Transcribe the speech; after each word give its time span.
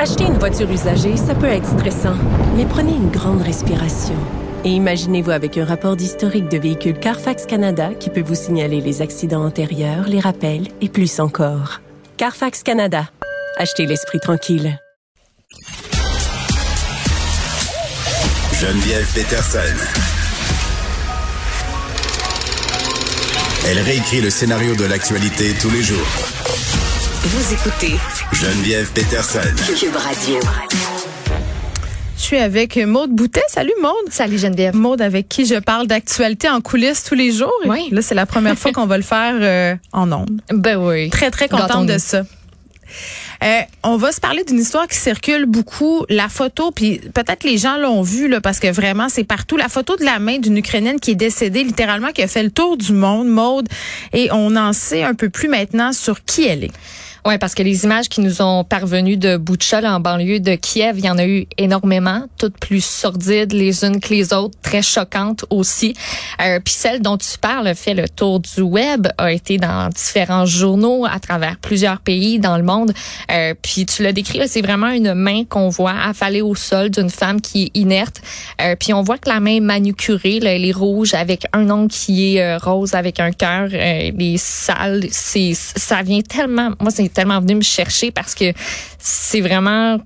Acheter 0.00 0.26
une 0.26 0.38
voiture 0.38 0.70
usagée, 0.70 1.16
ça 1.16 1.34
peut 1.34 1.46
être 1.46 1.66
stressant, 1.66 2.14
mais 2.56 2.64
prenez 2.64 2.92
une 2.92 3.10
grande 3.10 3.42
respiration. 3.42 4.14
Et 4.64 4.68
imaginez-vous 4.68 5.32
avec 5.32 5.58
un 5.58 5.64
rapport 5.64 5.96
d'historique 5.96 6.48
de 6.48 6.56
véhicule 6.56 6.96
Carfax 6.96 7.46
Canada 7.46 7.90
qui 7.98 8.08
peut 8.08 8.22
vous 8.22 8.36
signaler 8.36 8.80
les 8.80 9.02
accidents 9.02 9.44
antérieurs, 9.44 10.06
les 10.06 10.20
rappels 10.20 10.68
et 10.80 10.88
plus 10.88 11.18
encore. 11.18 11.80
Carfax 12.16 12.62
Canada. 12.62 13.10
Achetez 13.56 13.86
l'esprit 13.86 14.20
tranquille. 14.20 14.78
Geneviève 18.52 19.12
Peterson. 19.12 19.58
Elle 23.66 23.80
réécrit 23.80 24.20
le 24.20 24.30
scénario 24.30 24.76
de 24.76 24.84
l'actualité 24.84 25.54
tous 25.60 25.70
les 25.70 25.82
jours. 25.82 26.06
Vous 27.22 27.52
écoutez 27.52 27.96
Geneviève 28.32 28.90
Peterson. 28.92 29.40
Cube 29.78 29.96
Radio. 29.96 30.38
Je 32.16 32.22
suis 32.22 32.36
avec 32.36 32.76
Maude 32.76 33.10
Boutet. 33.10 33.42
Salut 33.48 33.72
Maude. 33.82 33.92
Salut 34.10 34.38
Geneviève. 34.38 34.76
Maude 34.76 35.02
avec 35.02 35.28
qui 35.28 35.44
je 35.44 35.56
parle 35.56 35.86
d'actualité 35.88 36.48
en 36.48 36.60
coulisses 36.60 37.02
tous 37.04 37.14
les 37.16 37.32
jours. 37.32 37.52
Et 37.64 37.68
Oui. 37.68 37.88
Là, 37.90 38.02
c'est 38.02 38.14
la 38.14 38.26
première 38.26 38.56
fois 38.56 38.72
qu'on 38.72 38.86
va 38.86 38.96
le 38.96 39.02
faire 39.02 39.34
euh, 39.40 39.74
en 39.92 40.10
ondes. 40.12 40.40
Ben 40.50 40.76
oui. 40.78 41.10
Très, 41.10 41.30
très 41.30 41.48
contente 41.48 41.86
de 41.86 41.98
ça. 41.98 42.22
Euh, 43.44 43.60
on 43.84 43.96
va 43.96 44.12
se 44.12 44.20
parler 44.20 44.44
d'une 44.44 44.58
histoire 44.58 44.86
qui 44.88 44.96
circule 44.96 45.46
beaucoup. 45.46 46.04
La 46.08 46.28
photo, 46.28 46.70
puis 46.70 47.00
peut-être 47.14 47.44
les 47.44 47.58
gens 47.58 47.76
l'ont 47.76 48.02
vu 48.02 48.28
là, 48.28 48.40
parce 48.40 48.58
que 48.60 48.70
vraiment 48.70 49.08
c'est 49.08 49.24
partout. 49.24 49.56
La 49.56 49.68
photo 49.68 49.96
de 49.96 50.04
la 50.04 50.18
main 50.18 50.38
d'une 50.38 50.56
Ukrainienne 50.56 50.98
qui 50.98 51.12
est 51.12 51.16
décédée, 51.16 51.62
littéralement, 51.64 52.08
qui 52.12 52.22
a 52.22 52.28
fait 52.28 52.42
le 52.42 52.50
tour 52.50 52.76
du 52.76 52.92
monde, 52.92 53.28
Maude, 53.28 53.68
et 54.12 54.28
on 54.32 54.56
en 54.56 54.72
sait 54.72 55.02
un 55.02 55.14
peu 55.14 55.28
plus 55.28 55.48
maintenant 55.48 55.92
sur 55.92 56.24
qui 56.24 56.46
elle 56.46 56.64
est. 56.64 56.72
Oui, 57.28 57.36
parce 57.36 57.54
que 57.54 57.62
les 57.62 57.84
images 57.84 58.08
qui 58.08 58.22
nous 58.22 58.40
ont 58.40 58.64
parvenues 58.64 59.18
de 59.18 59.36
Boutcha, 59.36 59.82
là, 59.82 59.94
en 59.94 60.00
banlieue 60.00 60.40
de 60.40 60.54
Kiev, 60.54 60.98
il 60.98 61.04
y 61.04 61.10
en 61.10 61.18
a 61.18 61.26
eu 61.26 61.46
énormément, 61.58 62.22
toutes 62.38 62.56
plus 62.58 62.82
sordides 62.82 63.52
les 63.52 63.84
unes 63.84 64.00
que 64.00 64.14
les 64.14 64.32
autres, 64.32 64.56
très 64.62 64.80
choquantes 64.80 65.44
aussi. 65.50 65.92
Euh, 66.40 66.58
Puis 66.64 66.72
celle 66.72 67.02
dont 67.02 67.18
tu 67.18 67.36
parles 67.36 67.74
fait 67.74 67.92
le 67.92 68.08
tour 68.08 68.40
du 68.40 68.62
web, 68.62 69.08
a 69.18 69.30
été 69.30 69.58
dans 69.58 69.90
différents 69.90 70.46
journaux 70.46 71.04
à 71.04 71.20
travers 71.20 71.58
plusieurs 71.58 72.00
pays 72.00 72.38
dans 72.38 72.56
le 72.56 72.62
monde. 72.62 72.94
Euh, 73.30 73.52
puis 73.60 73.84
tu 73.84 74.02
l'as 74.02 74.14
décrit, 74.14 74.40
c'est 74.48 74.62
vraiment 74.62 74.88
une 74.88 75.12
main 75.12 75.44
qu'on 75.44 75.68
voit 75.68 76.00
affalée 76.02 76.40
au 76.40 76.54
sol 76.54 76.88
d'une 76.88 77.10
femme 77.10 77.42
qui 77.42 77.64
est 77.64 77.76
inerte. 77.76 78.22
Euh, 78.62 78.74
puis 78.74 78.94
on 78.94 79.02
voit 79.02 79.18
que 79.18 79.28
la 79.28 79.40
main 79.40 79.56
est 79.56 79.60
manucurée, 79.60 80.40
là, 80.40 80.54
elle 80.54 80.64
est 80.64 80.72
rouge 80.72 81.12
avec 81.12 81.44
un 81.52 81.68
ongle 81.68 81.92
qui 81.92 82.36
est 82.36 82.42
euh, 82.42 82.56
rose 82.56 82.94
avec 82.94 83.20
un 83.20 83.32
cœur, 83.32 83.68
euh, 83.70 84.12
les 84.16 84.38
sales, 84.38 85.04
c'est 85.10 85.52
ça 85.52 86.00
vient 86.02 86.22
tellement, 86.22 86.70
moi 86.80 86.90
c'est 86.90 87.17
tellement 87.18 87.40
venu 87.40 87.56
me 87.56 87.62
chercher 87.62 88.12
parce 88.12 88.32
que 88.36 88.52
c'est 89.00 89.40
vraiment 89.40 89.98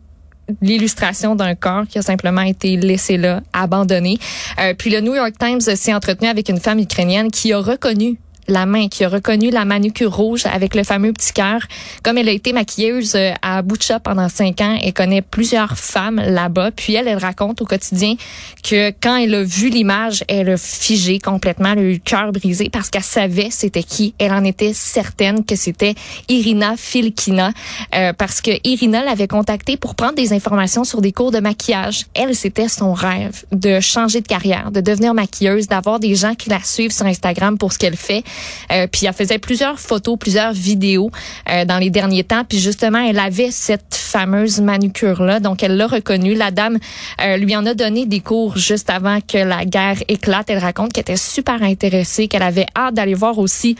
l'illustration 0.62 1.36
d'un 1.36 1.54
corps 1.54 1.86
qui 1.86 1.98
a 1.98 2.02
simplement 2.02 2.40
été 2.40 2.78
laissé 2.78 3.18
là, 3.18 3.42
abandonné. 3.52 4.18
Euh, 4.58 4.72
puis 4.72 4.88
le 4.88 5.02
New 5.02 5.14
York 5.14 5.34
Times 5.38 5.60
s'est 5.60 5.92
entretenu 5.92 6.28
avec 6.28 6.48
une 6.48 6.58
femme 6.58 6.78
ukrainienne 6.78 7.30
qui 7.30 7.52
a 7.52 7.58
reconnu 7.58 8.18
la 8.48 8.66
main, 8.66 8.88
qui 8.88 9.04
a 9.04 9.08
reconnu 9.08 9.50
la 9.50 9.64
manucure 9.64 10.14
rouge 10.14 10.44
avec 10.46 10.74
le 10.74 10.84
fameux 10.84 11.12
petit 11.12 11.32
cœur. 11.32 11.60
Comme 12.02 12.18
elle 12.18 12.28
a 12.28 12.32
été 12.32 12.52
maquilleuse 12.52 13.14
euh, 13.14 13.32
à 13.42 13.62
Butcha 13.62 14.00
pendant 14.00 14.28
cinq 14.28 14.60
ans, 14.60 14.78
elle 14.82 14.92
connaît 14.92 15.22
plusieurs 15.22 15.78
femmes 15.78 16.16
là-bas. 16.16 16.70
Puis 16.72 16.94
elle, 16.94 17.08
elle 17.08 17.18
raconte 17.18 17.62
au 17.62 17.64
quotidien 17.64 18.14
que 18.62 18.90
quand 19.00 19.16
elle 19.16 19.34
a 19.34 19.42
vu 19.42 19.68
l'image, 19.68 20.24
elle 20.28 20.50
a 20.50 20.56
figé 20.56 21.18
complètement, 21.18 21.74
le 21.74 21.98
cœur 21.98 22.32
brisé 22.32 22.68
parce 22.70 22.90
qu'elle 22.90 23.02
savait 23.02 23.50
c'était 23.50 23.82
qui. 23.82 24.14
Elle 24.18 24.32
en 24.32 24.44
était 24.44 24.72
certaine 24.72 25.44
que 25.44 25.56
c'était 25.56 25.94
Irina 26.28 26.74
Filkina 26.76 27.52
euh, 27.94 28.12
parce 28.12 28.40
que 28.40 28.50
Irina 28.64 29.04
l'avait 29.04 29.28
contactée 29.28 29.76
pour 29.76 29.94
prendre 29.94 30.14
des 30.14 30.32
informations 30.32 30.84
sur 30.84 31.00
des 31.00 31.12
cours 31.12 31.30
de 31.30 31.40
maquillage. 31.40 32.06
Elle, 32.14 32.34
c'était 32.34 32.68
son 32.68 32.92
rêve 32.92 33.44
de 33.52 33.80
changer 33.80 34.20
de 34.20 34.26
carrière, 34.26 34.70
de 34.70 34.80
devenir 34.80 35.14
maquilleuse, 35.14 35.68
d'avoir 35.68 36.00
des 36.00 36.14
gens 36.14 36.34
qui 36.34 36.50
la 36.50 36.62
suivent 36.62 36.92
sur 36.92 37.06
Instagram 37.06 37.58
pour 37.58 37.72
ce 37.72 37.78
qu'elle 37.78 37.96
fait. 37.96 38.24
Euh, 38.70 38.86
puis 38.90 39.06
elle 39.06 39.12
faisait 39.12 39.38
plusieurs 39.38 39.78
photos, 39.78 40.18
plusieurs 40.18 40.52
vidéos 40.52 41.10
euh, 41.48 41.64
dans 41.64 41.78
les 41.78 41.90
derniers 41.90 42.24
temps. 42.24 42.44
Puis 42.44 42.58
justement, 42.58 42.98
elle 42.98 43.18
avait 43.18 43.50
cette 43.50 43.94
fameuse 43.94 44.60
manucure 44.60 45.22
là, 45.22 45.40
donc 45.40 45.62
elle 45.62 45.76
l'a 45.76 45.86
reconnue. 45.86 46.34
La 46.34 46.50
dame 46.50 46.78
euh, 47.20 47.36
lui 47.36 47.56
en 47.56 47.64
a 47.66 47.74
donné 47.74 48.06
des 48.06 48.20
cours 48.20 48.56
juste 48.56 48.90
avant 48.90 49.20
que 49.20 49.38
la 49.38 49.64
guerre 49.64 50.02
éclate. 50.08 50.50
Elle 50.50 50.58
raconte 50.58 50.92
qu'elle 50.92 51.02
était 51.02 51.16
super 51.16 51.62
intéressée, 51.62 52.28
qu'elle 52.28 52.42
avait 52.42 52.66
hâte 52.76 52.94
d'aller 52.94 53.14
voir 53.14 53.38
aussi. 53.38 53.76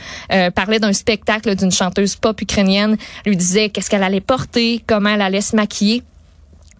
Parlait 0.55 0.79
d'un 0.79 0.93
spectacle 0.93 1.55
d'une 1.55 1.71
chanteuse 1.71 2.15
pop 2.15 2.39
ukrainienne. 2.41 2.97
Lui 3.25 3.37
disait 3.37 3.69
qu'est-ce 3.69 3.89
qu'elle 3.89 4.03
allait 4.03 4.21
porter, 4.21 4.83
comment 4.87 5.09
elle 5.09 5.21
allait 5.21 5.41
se 5.41 5.55
maquiller 5.55 6.03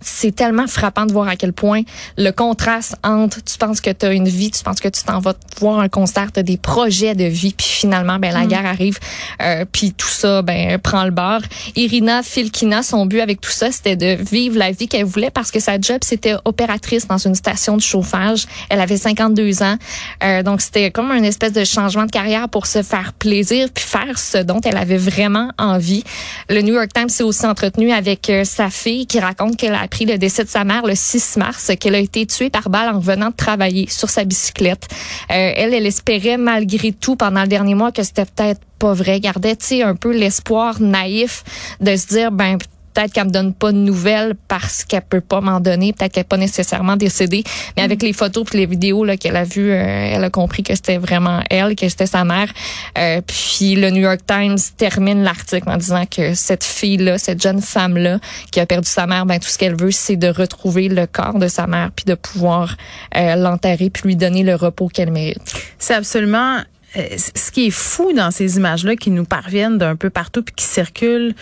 c'est 0.05 0.35
tellement 0.35 0.67
frappant 0.67 1.05
de 1.05 1.13
voir 1.13 1.27
à 1.27 1.35
quel 1.35 1.53
point 1.53 1.81
le 2.17 2.31
contraste 2.31 2.95
entre 3.03 3.43
tu 3.43 3.57
penses 3.57 3.81
que 3.81 3.89
tu 3.89 4.05
as 4.05 4.13
une 4.13 4.27
vie, 4.27 4.51
tu 4.51 4.63
penses 4.63 4.79
que 4.79 4.87
tu 4.87 5.03
t'en 5.03 5.19
vas 5.19 5.33
voir 5.59 5.79
un 5.79 5.89
concert, 5.89 6.31
tu 6.31 6.43
des 6.43 6.57
projets 6.57 7.15
de 7.15 7.25
vie, 7.25 7.53
puis 7.55 7.67
finalement 7.67 8.19
ben 8.19 8.33
la 8.33 8.45
guerre 8.45 8.65
arrive, 8.65 8.99
euh, 9.41 9.65
puis 9.71 9.93
tout 9.93 10.07
ça 10.07 10.41
ben 10.41 10.77
prend 10.79 11.03
le 11.03 11.11
bord. 11.11 11.41
Irina 11.75 12.23
Filkina, 12.23 12.83
son 12.83 13.05
but 13.05 13.21
avec 13.21 13.41
tout 13.41 13.51
ça, 13.51 13.71
c'était 13.71 13.95
de 13.95 14.21
vivre 14.23 14.57
la 14.57 14.71
vie 14.71 14.87
qu'elle 14.87 15.05
voulait 15.05 15.31
parce 15.31 15.51
que 15.51 15.59
sa 15.59 15.79
job 15.79 15.99
c'était 16.01 16.35
opératrice 16.45 17.07
dans 17.07 17.17
une 17.17 17.35
station 17.35 17.77
de 17.77 17.81
chauffage. 17.81 18.45
Elle 18.69 18.79
avait 18.79 18.97
52 18.97 19.63
ans, 19.63 19.77
euh, 20.23 20.43
donc 20.43 20.61
c'était 20.61 20.91
comme 20.91 21.11
un 21.11 21.23
espèce 21.23 21.53
de 21.53 21.63
changement 21.63 22.05
de 22.05 22.11
carrière 22.11 22.49
pour 22.49 22.67
se 22.67 22.83
faire 22.83 23.13
plaisir 23.13 23.69
puis 23.73 23.83
faire 23.83 24.17
ce 24.19 24.37
dont 24.37 24.59
elle 24.61 24.77
avait 24.77 24.97
vraiment 24.97 25.49
envie. 25.57 26.03
Le 26.49 26.61
New 26.61 26.73
York 26.73 26.89
Times 26.93 27.09
s'est 27.09 27.23
aussi 27.23 27.45
entretenu 27.45 27.91
avec 27.91 28.29
euh, 28.29 28.43
sa 28.43 28.69
fille 28.69 29.07
qui 29.07 29.19
raconte 29.19 29.57
qu'elle 29.57 29.75
a 29.75 29.87
appris 29.93 30.05
le 30.05 30.17
décès 30.17 30.43
de 30.43 30.49
sa 30.49 30.63
mère 30.63 30.87
le 30.87 30.95
6 30.95 31.37
mars, 31.37 31.71
qu'elle 31.79 31.93
a 31.93 31.99
été 31.99 32.25
tuée 32.25 32.49
par 32.49 32.67
balle 32.71 32.89
en 32.89 32.97
revenant 32.97 33.29
de 33.29 33.35
travailler 33.35 33.87
sur 33.87 34.09
sa 34.09 34.23
bicyclette. 34.23 34.87
Euh, 35.29 35.53
elle, 35.55 35.71
elle 35.71 35.85
espérait 35.85 36.37
malgré 36.37 36.93
tout 36.93 37.15
pendant 37.15 37.43
le 37.43 37.47
dernier 37.47 37.75
mois 37.75 37.91
que 37.91 38.01
c'était 38.01 38.25
peut-être 38.25 38.61
pas 38.79 38.93
vrai. 38.93 39.19
Gardait, 39.19 39.55
tu 39.55 39.83
un 39.83 39.93
peu 39.93 40.11
l'espoir 40.11 40.81
naïf 40.81 41.43
de 41.79 41.95
se 41.95 42.07
dire, 42.07 42.31
ben 42.31 42.57
peut-être 42.93 43.13
qu'elle 43.13 43.25
me 43.25 43.31
donne 43.31 43.53
pas 43.53 43.71
de 43.71 43.77
nouvelles 43.77 44.35
parce 44.47 44.83
qu'elle 44.83 45.01
peut 45.01 45.21
pas 45.21 45.41
m'en 45.41 45.59
donner, 45.59 45.93
peut-être 45.93 46.13
qu'elle 46.13 46.21
n'est 46.21 46.27
pas 46.27 46.37
nécessairement 46.37 46.95
décédée, 46.95 47.43
mais 47.75 47.83
avec 47.83 48.01
les 48.01 48.13
photos 48.13 48.45
et 48.53 48.57
les 48.57 48.65
vidéos 48.65 49.03
là 49.03 49.17
qu'elle 49.17 49.35
a 49.35 49.43
vues, 49.43 49.71
euh, 49.71 50.13
elle 50.13 50.23
a 50.23 50.29
compris 50.29 50.63
que 50.63 50.75
c'était 50.75 50.97
vraiment 50.97 51.41
elle, 51.49 51.75
que 51.75 51.87
c'était 51.89 52.05
sa 52.05 52.23
mère. 52.23 52.51
Euh, 52.97 53.21
puis 53.25 53.75
le 53.75 53.89
New 53.89 54.01
York 54.01 54.21
Times 54.25 54.57
termine 54.77 55.23
l'article 55.23 55.69
en 55.69 55.77
disant 55.77 56.05
que 56.05 56.33
cette 56.33 56.63
fille-là, 56.63 57.17
cette 57.17 57.41
jeune 57.41 57.61
femme-là 57.61 58.19
qui 58.51 58.59
a 58.59 58.65
perdu 58.65 58.89
sa 58.89 59.07
mère, 59.07 59.25
ben 59.25 59.39
tout 59.39 59.49
ce 59.49 59.57
qu'elle 59.57 59.75
veut, 59.75 59.91
c'est 59.91 60.15
de 60.15 60.27
retrouver 60.27 60.89
le 60.89 61.07
corps 61.07 61.39
de 61.39 61.47
sa 61.47 61.67
mère 61.67 61.91
puis 61.95 62.05
de 62.05 62.15
pouvoir 62.15 62.75
euh, 63.15 63.35
l'enterrer 63.35 63.89
puis 63.89 64.03
lui 64.05 64.15
donner 64.15 64.43
le 64.43 64.55
repos 64.55 64.87
qu'elle 64.87 65.11
mérite. 65.11 65.41
C'est 65.79 65.95
absolument 65.95 66.59
euh, 66.95 67.07
ce 67.17 67.51
qui 67.51 67.67
est 67.67 67.71
fou 67.71 68.13
dans 68.13 68.29
ces 68.31 68.57
images-là 68.57 68.95
qui 68.95 69.09
nous 69.09 69.25
parviennent 69.25 69.77
d'un 69.77 69.95
peu 69.95 70.09
partout 70.09 70.43
puis 70.43 70.53
qui 70.55 70.65
circulent. 70.65 71.33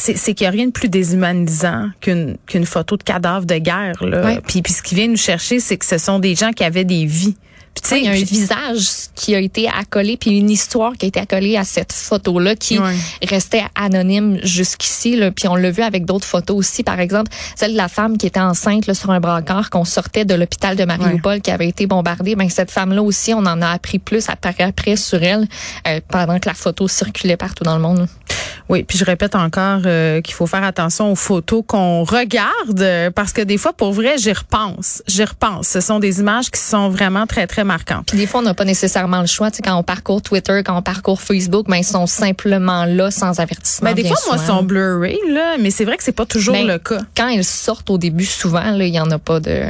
C'est, 0.00 0.34
qu'il 0.34 0.44
n'y 0.44 0.46
a 0.46 0.50
rien 0.50 0.66
de 0.66 0.70
plus 0.70 0.88
déshumanisant 0.88 1.90
qu'une, 2.00 2.36
qu'une 2.46 2.66
photo 2.66 2.96
de 2.96 3.02
cadavre 3.02 3.46
de 3.46 3.56
guerre. 3.56 4.04
Là. 4.04 4.24
Ouais. 4.24 4.40
Puis, 4.46 4.62
puis 4.62 4.72
ce 4.72 4.80
qui 4.82 4.94
vient 4.94 5.08
nous 5.08 5.16
chercher, 5.16 5.58
c'est 5.58 5.76
que 5.76 5.84
ce 5.84 5.98
sont 5.98 6.20
des 6.20 6.36
gens 6.36 6.52
qui 6.52 6.62
avaient 6.62 6.84
des 6.84 7.04
vies. 7.04 7.36
Puis, 7.74 7.82
tu 7.82 7.88
sais, 7.90 8.00
il 8.00 8.06
y 8.06 8.08
a 8.08 8.12
un 8.12 8.14
visage 8.24 8.88
qui 9.14 9.34
a 9.36 9.40
été 9.40 9.68
accolé, 9.68 10.16
puis 10.16 10.38
une 10.38 10.50
histoire 10.50 10.94
qui 10.94 11.04
a 11.04 11.08
été 11.08 11.20
accolée 11.20 11.56
à 11.56 11.64
cette 11.64 11.92
photo-là 11.92 12.56
qui 12.56 12.78
Ouais. 12.78 12.94
restait 13.28 13.62
anonyme 13.74 14.38
jusqu'ici. 14.42 15.20
Puis 15.36 15.46
on 15.48 15.54
l'a 15.54 15.70
vu 15.70 15.82
avec 15.82 16.04
d'autres 16.04 16.26
photos 16.26 16.56
aussi. 16.56 16.82
Par 16.82 16.98
exemple, 16.98 17.30
celle 17.54 17.72
de 17.72 17.76
la 17.76 17.88
femme 17.88 18.16
qui 18.18 18.26
était 18.26 18.40
enceinte 18.40 18.86
là, 18.86 18.94
sur 18.94 19.10
un 19.10 19.20
brancard 19.20 19.70
qu'on 19.70 19.84
sortait 19.84 20.24
de 20.24 20.34
l'hôpital 20.34 20.76
de 20.76 20.84
Mariupol 20.84 21.40
qui 21.40 21.50
avait 21.50 21.68
été 21.68 21.86
bombardé. 21.86 22.34
Ben, 22.34 22.48
cette 22.48 22.70
femme-là 22.70 23.02
aussi, 23.02 23.32
on 23.34 23.44
en 23.46 23.60
a 23.62 23.68
appris 23.68 23.98
plus 23.98 24.28
après, 24.28 24.54
après 24.64 24.96
sur 24.96 25.22
elle 25.22 25.46
euh, 25.86 26.00
pendant 26.08 26.38
que 26.40 26.48
la 26.48 26.54
photo 26.54 26.88
circulait 26.88 27.36
partout 27.36 27.64
dans 27.64 27.76
le 27.76 27.82
monde. 27.82 28.08
Oui, 28.68 28.82
puis 28.82 28.98
je 28.98 29.04
répète 29.04 29.34
encore 29.34 29.80
euh, 29.86 30.20
qu'il 30.20 30.34
faut 30.34 30.46
faire 30.46 30.62
attention 30.64 31.10
aux 31.10 31.14
photos 31.16 31.62
qu'on 31.66 32.04
regarde 32.04 32.80
euh, 32.80 33.10
parce 33.10 33.32
que 33.32 33.40
des 33.40 33.56
fois, 33.56 33.72
pour 33.72 33.92
vrai, 33.92 34.18
j'y 34.18 34.32
repense. 34.32 35.02
J'y 35.06 35.24
repense. 35.24 35.68
Ce 35.68 35.80
sont 35.80 35.98
des 35.98 36.20
images 36.20 36.50
qui 36.50 36.60
sont 36.60 36.88
vraiment 36.90 37.26
très, 37.26 37.46
très 37.46 37.64
marquantes. 37.64 38.06
Puis 38.08 38.18
des 38.18 38.26
fois, 38.26 38.40
on 38.40 38.44
n'a 38.44 38.54
pas 38.54 38.64
nécessairement 38.66 39.20
le 39.20 39.26
choix. 39.26 39.50
Tu 39.50 39.56
sais, 39.56 39.62
quand 39.62 39.76
on 39.76 39.82
parcourt 39.82 40.20
Twitter, 40.20 40.62
quand 40.64 40.76
on 40.76 40.82
parcourt 40.82 41.20
Facebook, 41.22 41.66
ben, 41.68 41.76
ils 41.76 41.84
sont 41.84 42.06
simplement 42.06 42.84
là 42.84 43.10
sans 43.10 43.40
avertissement. 43.40 43.90
Ben, 43.90 43.94
des 43.94 44.06
fois, 44.06 44.16
moi, 44.26 44.36
ils 44.38 44.46
sont 44.46 44.62
blurrés, 44.62 45.18
là, 45.30 45.56
mais 45.58 45.70
c'est 45.70 45.84
vrai 45.84 45.96
que 45.96 46.04
c'est 46.04 46.12
pas 46.12 46.26
toujours 46.26 46.54
Ben, 46.54 46.66
le 46.66 46.78
cas. 46.78 47.00
Quand 47.16 47.28
ils 47.28 47.44
sortent 47.44 47.88
au 47.90 47.98
début, 47.98 48.26
souvent, 48.26 48.74
il 48.74 48.86
y 48.88 49.00
en 49.00 49.10
a 49.10 49.18
pas 49.18 49.40
de, 49.40 49.62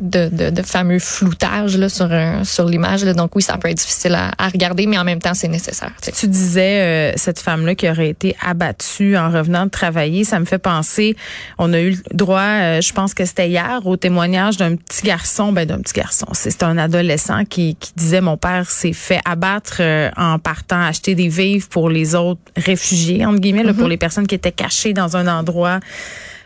de, 0.00 0.28
de, 0.28 0.50
de 0.50 0.62
fameux 0.62 0.98
floutage 0.98 1.76
là, 1.76 1.88
sur, 1.88 2.08
euh, 2.10 2.44
sur 2.44 2.66
l'image. 2.66 3.02
Donc 3.02 3.34
oui, 3.34 3.42
ça 3.42 3.56
peut 3.58 3.68
être 3.68 3.78
difficile 3.78 4.14
à, 4.14 4.30
à 4.38 4.48
regarder, 4.48 4.86
mais 4.86 4.98
en 4.98 5.04
même 5.04 5.20
temps, 5.20 5.34
c'est 5.34 5.48
nécessaire. 5.48 5.92
tu 6.00 6.06
sais. 6.06 6.12
Tu 6.12 6.28
disais 6.28 6.80
euh, 6.80 7.12
cette 7.16 7.40
femme-là 7.40 7.74
qui 7.74 7.88
aurait 7.88 8.08
été 8.08 8.35
abattue 8.44 9.16
en 9.16 9.30
revenant 9.30 9.66
de 9.66 9.70
travailler, 9.70 10.24
ça 10.24 10.40
me 10.40 10.44
fait 10.44 10.58
penser. 10.58 11.16
On 11.58 11.72
a 11.72 11.80
eu 11.80 11.90
le 11.90 12.16
droit, 12.16 12.40
euh, 12.40 12.80
je 12.80 12.92
pense 12.92 13.14
que 13.14 13.24
c'était 13.24 13.48
hier, 13.48 13.80
au 13.84 13.96
témoignage 13.96 14.56
d'un 14.56 14.76
petit 14.76 15.06
garçon, 15.06 15.52
ben 15.52 15.66
d'un 15.66 15.78
petit 15.78 15.94
garçon. 15.94 16.26
C'est 16.32 16.62
un 16.62 16.78
adolescent 16.78 17.44
qui, 17.44 17.76
qui 17.76 17.92
disait 17.96 18.20
mon 18.20 18.36
père 18.36 18.70
s'est 18.70 18.92
fait 18.92 19.20
abattre 19.24 19.78
euh, 19.80 20.10
en 20.16 20.38
partant 20.38 20.80
acheter 20.80 21.14
des 21.14 21.28
vivres 21.28 21.68
pour 21.68 21.90
les 21.90 22.14
autres 22.14 22.40
réfugiés 22.56 23.24
entre 23.26 23.40
guillemets, 23.40 23.64
là, 23.64 23.74
pour 23.74 23.88
les 23.88 23.96
personnes 23.96 24.26
qui 24.26 24.34
étaient 24.34 24.52
cachées 24.52 24.92
dans 24.92 25.16
un 25.16 25.26
endroit. 25.26 25.80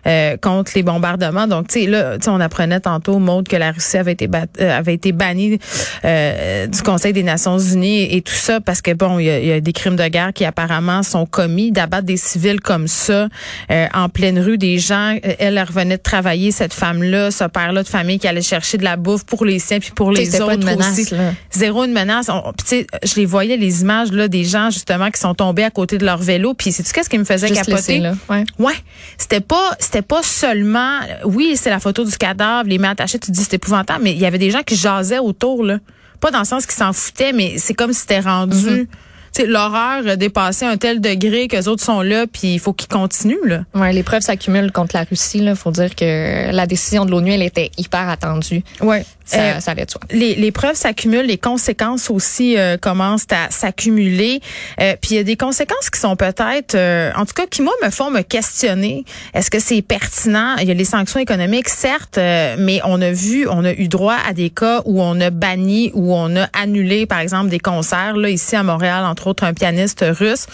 Euh, 0.06 0.36
contre 0.36 0.72
les 0.74 0.82
bombardements. 0.82 1.46
Donc, 1.46 1.68
tu 1.68 1.80
sais, 1.82 1.86
là, 1.86 2.18
tu 2.18 2.24
sais, 2.24 2.30
on 2.30 2.40
apprenait 2.40 2.80
tantôt, 2.80 3.18
Maude, 3.18 3.48
que 3.48 3.56
la 3.56 3.72
Russie 3.72 3.96
avait 3.96 4.12
été, 4.12 4.26
bat- 4.26 4.46
euh, 4.60 4.78
avait 4.78 4.94
été 4.94 5.12
bannie 5.12 5.58
euh, 6.04 6.66
du 6.66 6.82
Conseil 6.82 7.12
des 7.12 7.22
Nations 7.22 7.58
Unies 7.58 8.14
et 8.14 8.22
tout 8.22 8.34
ça 8.34 8.60
parce 8.60 8.80
que, 8.82 8.92
bon, 8.92 9.18
il 9.18 9.26
y, 9.26 9.30
a- 9.30 9.38
il 9.40 9.46
y 9.46 9.52
a 9.52 9.60
des 9.60 9.72
crimes 9.72 9.96
de 9.96 10.06
guerre 10.08 10.32
qui 10.32 10.44
apparemment 10.44 11.02
sont 11.02 11.26
commis, 11.26 11.72
d'abattre 11.72 12.04
des 12.06 12.16
civils 12.16 12.60
comme 12.60 12.88
ça 12.88 13.28
euh, 13.70 13.86
en 13.94 14.08
pleine 14.08 14.38
rue, 14.38 14.58
des 14.58 14.78
gens. 14.78 15.16
Elle, 15.22 15.36
elle 15.38 15.62
revenait 15.62 15.96
de 15.96 16.02
travailler, 16.02 16.50
cette 16.52 16.74
femme-là, 16.74 17.30
ce 17.30 17.44
père-là 17.44 17.82
de 17.82 17.88
famille 17.88 18.18
qui 18.18 18.28
allait 18.28 18.42
chercher 18.42 18.78
de 18.78 18.84
la 18.84 18.96
bouffe 18.96 19.24
pour 19.24 19.44
les 19.44 19.58
siens 19.58 19.78
puis 19.80 19.90
pour 19.94 20.12
Tu 20.12 20.20
les 20.20 20.34
autres 20.36 20.46
pas 20.46 20.54
une 20.54 20.64
menace, 20.64 20.98
aussi. 20.98 21.14
là. 21.14 21.32
Zéro 21.52 21.84
une 21.84 21.92
menace. 21.92 22.28
On- 22.28 22.52
tu 22.66 22.86
je 23.02 23.14
les 23.16 23.26
voyais, 23.26 23.56
les 23.56 23.82
images 23.82 24.12
là, 24.12 24.28
des 24.28 24.44
gens, 24.44 24.70
justement, 24.70 25.10
qui 25.10 25.20
sont 25.20 25.34
tombés 25.34 25.64
à 25.64 25.70
côté 25.70 25.98
de 25.98 26.04
leur 26.04 26.18
vélo. 26.18 26.54
Puis 26.54 26.72
c'est-tu 26.72 26.92
qu'est-ce 26.92 27.10
qui 27.10 27.18
me 27.18 27.24
faisait 27.24 27.48
Juste 27.48 27.64
capoter? 27.66 27.98
laisser, 27.98 27.98
là. 28.00 28.14
Ouais. 28.28 28.44
Ouais, 28.58 28.74
c'était 29.18 29.40
pas 29.40 29.70
c'était 29.90 30.02
pas 30.02 30.22
seulement 30.22 31.00
oui, 31.24 31.56
c'est 31.56 31.70
la 31.70 31.80
photo 31.80 32.04
du 32.04 32.16
cadavre, 32.16 32.68
les 32.68 32.78
mains 32.78 32.90
attachées, 32.90 33.18
tu 33.18 33.26
te 33.26 33.32
dis 33.32 33.42
c'est 33.42 33.54
épouvantable, 33.54 34.04
mais 34.04 34.12
il 34.12 34.18
y 34.18 34.26
avait 34.26 34.38
des 34.38 34.52
gens 34.52 34.62
qui 34.62 34.76
jasaient 34.76 35.18
autour 35.18 35.64
là. 35.64 35.78
Pas 36.20 36.30
dans 36.30 36.38
le 36.38 36.44
sens 36.44 36.64
qu'ils 36.64 36.76
s'en 36.76 36.92
foutaient, 36.92 37.32
mais 37.32 37.58
c'est 37.58 37.74
comme 37.74 37.92
si 37.92 38.02
c'était 38.02 38.20
rendu 38.20 38.88
tu 39.32 39.42
sais, 39.42 39.46
l'horreur 39.46 40.06
a 40.08 40.16
dépassé 40.16 40.64
un 40.64 40.76
tel 40.76 41.00
degré 41.00 41.46
que 41.46 41.56
les 41.56 41.68
autres 41.68 41.84
sont 41.84 42.02
là 42.02 42.26
puis 42.26 42.54
il 42.54 42.58
faut 42.58 42.72
qu'ils 42.72 42.88
continuent 42.88 43.46
là. 43.46 43.64
Ouais, 43.74 43.92
les 43.92 44.02
preuves 44.02 44.22
s'accumulent 44.22 44.72
contre 44.72 44.96
la 44.96 45.04
Russie. 45.04 45.38
Il 45.38 45.54
faut 45.54 45.70
dire 45.70 45.94
que 45.94 46.50
la 46.50 46.66
décision 46.66 47.04
de 47.04 47.12
l'ONU, 47.12 47.32
elle 47.32 47.42
était 47.42 47.70
hyper 47.78 48.08
attendue. 48.08 48.64
Ouais. 48.80 49.04
Ça, 49.30 49.38
Euh, 49.40 49.60
ça 49.60 49.70
allait 49.72 49.84
de 49.84 49.90
soi. 49.90 50.00
les, 50.10 50.34
les 50.34 50.52
preuves 50.52 50.74
s'accumulent, 50.74 51.26
les 51.26 51.38
conséquences 51.38 52.10
aussi 52.10 52.56
euh, 52.58 52.76
commencent 52.76 53.26
à 53.30 53.50
s'accumuler. 53.50 54.40
Euh, 54.80 54.94
puis 55.00 55.12
il 55.12 55.16
y 55.16 55.18
a 55.18 55.22
des 55.22 55.36
conséquences 55.36 55.88
qui 55.90 56.00
sont 56.00 56.16
peut-être, 56.16 56.74
en 57.16 57.24
tout 57.24 57.34
cas, 57.34 57.46
qui 57.46 57.62
moi 57.62 57.72
me 57.82 57.90
font 57.90 58.10
me 58.10 58.22
questionner. 58.22 59.04
Est-ce 59.34 59.50
que 59.50 59.60
c'est 59.60 59.82
pertinent? 59.82 60.56
Il 60.60 60.66
y 60.68 60.70
a 60.70 60.74
les 60.74 60.84
sanctions 60.84 61.20
économiques, 61.20 61.68
certes, 61.68 62.16
mais 62.18 62.80
on 62.84 63.00
a 63.00 63.12
vu, 63.12 63.46
on 63.48 63.64
a 63.64 63.72
eu 63.72 63.88
droit 63.88 64.16
à 64.28 64.32
des 64.32 64.50
cas 64.50 64.82
où 64.84 65.00
on 65.00 65.20
a 65.20 65.30
banni, 65.30 65.90
où 65.94 66.14
on 66.14 66.34
a 66.36 66.48
annulé, 66.52 67.06
par 67.06 67.20
exemple, 67.20 67.50
des 67.50 67.60
concerts. 67.60 68.16
Là, 68.16 68.30
ici 68.30 68.56
à 68.56 68.62
Montréal, 68.62 69.04
entre 69.04 69.28
autres, 69.28 69.44
un 69.44 69.54
pianiste 69.54 70.04
russe. 70.08 70.46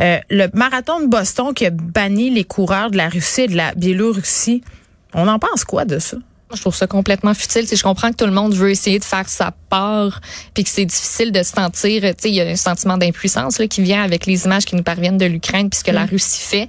Le 0.00 0.46
marathon 0.54 1.00
de 1.00 1.06
Boston 1.06 1.52
qui 1.54 1.66
a 1.66 1.70
banni 1.70 2.30
les 2.30 2.44
coureurs 2.44 2.90
de 2.90 2.96
la 2.96 3.08
Russie 3.08 3.42
et 3.42 3.48
de 3.48 3.56
la 3.56 3.74
Biélorussie. 3.74 4.62
On 5.14 5.28
en 5.28 5.38
pense 5.38 5.64
quoi 5.64 5.84
de 5.84 5.98
ça? 5.98 6.16
Je 6.54 6.60
trouve 6.60 6.74
ça 6.74 6.86
complètement 6.86 7.34
futile. 7.34 7.66
Sais, 7.66 7.76
je 7.76 7.82
comprends 7.82 8.10
que 8.10 8.16
tout 8.16 8.26
le 8.26 8.32
monde 8.32 8.54
veut 8.54 8.70
essayer 8.70 8.98
de 8.98 9.04
faire 9.04 9.28
sa 9.28 9.52
part, 9.68 10.20
puis 10.54 10.64
que 10.64 10.70
c'est 10.70 10.84
difficile 10.84 11.32
de 11.32 11.42
se 11.42 11.52
sentir. 11.52 12.02
Tu 12.02 12.08
sais, 12.18 12.28
il 12.30 12.34
y 12.34 12.40
a 12.40 12.46
un 12.46 12.56
sentiment 12.56 12.98
d'impuissance 12.98 13.60
qui 13.70 13.82
vient 13.82 14.02
avec 14.02 14.26
les 14.26 14.44
images 14.44 14.64
qui 14.64 14.76
nous 14.76 14.82
parviennent 14.82 15.18
de 15.18 15.26
l'Ukraine, 15.26 15.70
puis 15.70 15.78
ce 15.78 15.84
que 15.84 15.90
la 15.90 16.04
Russie 16.04 16.42
fait. 16.42 16.68